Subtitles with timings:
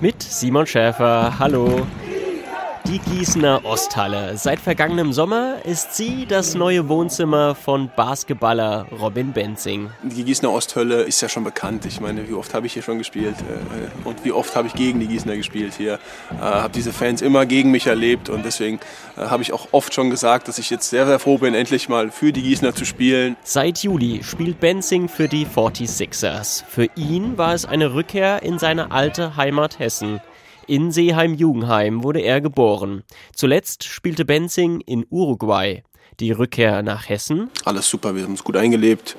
[0.00, 1.38] Mit Simon Schäfer.
[1.38, 1.86] Hallo.
[2.88, 4.36] Die Gießener Osthalle.
[4.36, 9.90] Seit vergangenem Sommer ist sie das neue Wohnzimmer von Basketballer Robin Benzing.
[10.04, 11.84] Die Gießener Osthölle ist ja schon bekannt.
[11.84, 14.74] Ich meine, wie oft habe ich hier schon gespielt äh, und wie oft habe ich
[14.74, 15.94] gegen die Gießener gespielt hier.
[16.30, 18.78] Äh, habe diese Fans immer gegen mich erlebt und deswegen
[19.16, 21.88] äh, habe ich auch oft schon gesagt, dass ich jetzt sehr, sehr froh bin, endlich
[21.88, 23.36] mal für die Gießener zu spielen.
[23.42, 26.62] Seit Juli spielt Benzing für die 46ers.
[26.68, 30.20] Für ihn war es eine Rückkehr in seine alte Heimat Hessen.
[30.68, 33.04] In Seeheim-Jugendheim wurde er geboren.
[33.32, 35.84] Zuletzt spielte Benzing in Uruguay.
[36.18, 37.50] Die Rückkehr nach Hessen?
[37.64, 39.16] Alles super, wir haben uns gut eingelebt.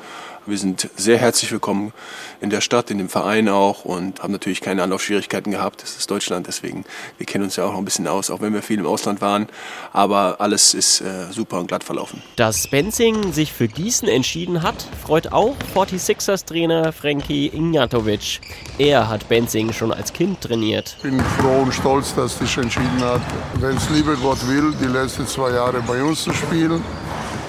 [0.47, 1.91] Wir sind sehr herzlich willkommen
[2.39, 5.83] in der Stadt, in dem Verein auch und haben natürlich keine Anlaufschwierigkeiten gehabt.
[5.83, 6.85] Das ist Deutschland, deswegen,
[7.17, 9.19] wir kennen uns ja auch noch ein bisschen aus, auch wenn wir viel im Ausland
[9.19, 9.49] waren.
[9.91, 12.21] Aber alles ist äh, super und glatt verlaufen.
[12.37, 18.39] Dass Benzing sich für Gießen entschieden hat, freut auch 46ers-Trainer Frankie Ignatovic.
[18.77, 20.95] Er hat Benzing schon als Kind trainiert.
[20.95, 23.21] Ich bin froh und stolz, dass er sich entschieden hat,
[23.59, 26.81] wenn es lieber Gott will, die letzten zwei Jahre bei uns zu spielen.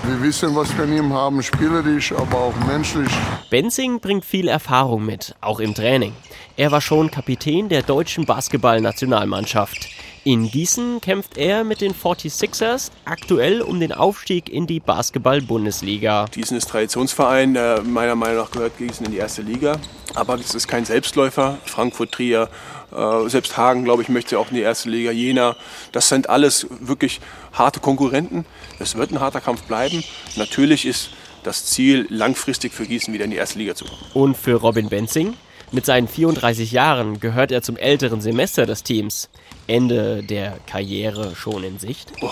[0.05, 3.11] Wir wissen, was wir in ihm haben, spielerisch, aber auch menschlich.
[3.51, 6.15] Benzing bringt viel Erfahrung mit, auch im Training.
[6.57, 9.89] Er war schon Kapitän der deutschen Basketballnationalmannschaft.
[10.29, 16.27] In Gießen kämpft er mit den 46ers aktuell um den Aufstieg in die Basketball-Bundesliga.
[16.31, 19.81] Gießen ist Traditionsverein, äh, meiner Meinung nach gehört Gießen in die erste Liga.
[20.15, 21.57] Aber es ist kein Selbstläufer.
[21.65, 22.51] Frankfurt, Trier,
[22.95, 25.13] äh, selbst Hagen, glaube ich, möchte auch in die erste Liga.
[25.13, 25.57] Jena,
[25.93, 27.23] das sind alles wirklich
[27.55, 28.45] harte Konkurrenten.
[28.79, 30.05] Es wird ein harter Kampf bleiben.
[30.37, 31.09] Natürlich ist
[31.43, 34.03] das Ziel, langfristig für Gießen wieder in die erste Liga zu kommen.
[34.13, 35.39] Und für Robin Benzing?
[35.71, 39.29] Mit seinen 34 Jahren gehört er zum älteren Semester des Teams.
[39.67, 42.11] Ende der Karriere schon in Sicht?
[42.23, 42.31] Oh,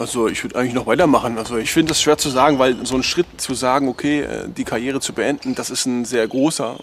[0.00, 1.36] also ich würde eigentlich noch weitermachen.
[1.36, 4.48] Also ich finde es schwer zu sagen, weil so ein Schritt zu sagen, okay, äh,
[4.48, 6.78] die Karriere zu beenden, das ist ein sehr großer.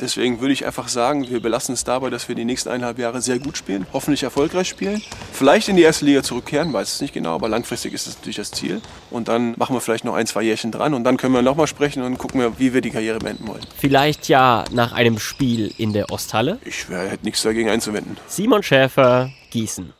[0.00, 3.20] Deswegen würde ich einfach sagen, wir belassen es dabei, dass wir die nächsten eineinhalb Jahre
[3.20, 5.02] sehr gut spielen, hoffentlich erfolgreich spielen.
[5.32, 8.36] Vielleicht in die erste Liga zurückkehren, weiß es nicht genau, aber langfristig ist das natürlich
[8.36, 8.80] das Ziel.
[9.10, 11.66] Und dann machen wir vielleicht noch ein, zwei Jährchen dran und dann können wir nochmal
[11.66, 13.62] sprechen und gucken wir, wie wir die Karriere beenden wollen.
[13.76, 16.58] Vielleicht ja nach einem Spiel in der Osthalle?
[16.64, 18.16] Ich hätte nichts dagegen einzuwenden.
[18.26, 19.92] Simon Schäfer, Gießen.